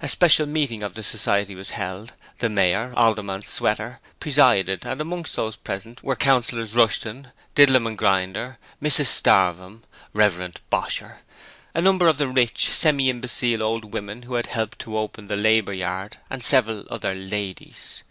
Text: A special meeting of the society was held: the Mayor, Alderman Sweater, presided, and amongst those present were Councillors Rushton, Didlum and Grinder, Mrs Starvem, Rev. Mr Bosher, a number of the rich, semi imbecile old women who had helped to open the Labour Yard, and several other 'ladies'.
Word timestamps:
A 0.00 0.08
special 0.08 0.46
meeting 0.46 0.82
of 0.82 0.94
the 0.94 1.02
society 1.02 1.54
was 1.54 1.68
held: 1.76 2.14
the 2.38 2.48
Mayor, 2.48 2.94
Alderman 2.96 3.42
Sweater, 3.42 4.00
presided, 4.18 4.86
and 4.86 4.98
amongst 4.98 5.36
those 5.36 5.56
present 5.56 6.02
were 6.02 6.16
Councillors 6.16 6.74
Rushton, 6.74 7.32
Didlum 7.54 7.86
and 7.86 7.98
Grinder, 7.98 8.56
Mrs 8.82 9.08
Starvem, 9.08 9.82
Rev. 10.14 10.32
Mr 10.38 10.56
Bosher, 10.70 11.18
a 11.74 11.82
number 11.82 12.08
of 12.08 12.16
the 12.16 12.28
rich, 12.28 12.70
semi 12.70 13.10
imbecile 13.10 13.62
old 13.62 13.92
women 13.92 14.22
who 14.22 14.36
had 14.36 14.46
helped 14.46 14.78
to 14.78 14.96
open 14.96 15.26
the 15.26 15.36
Labour 15.36 15.74
Yard, 15.74 16.16
and 16.30 16.42
several 16.42 16.86
other 16.88 17.14
'ladies'. 17.14 18.04